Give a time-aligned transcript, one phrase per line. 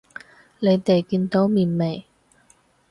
[0.57, 2.05] 你哋見到面未？